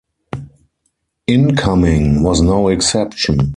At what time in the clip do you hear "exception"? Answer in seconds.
2.69-3.49